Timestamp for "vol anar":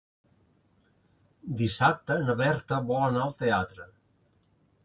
2.91-3.25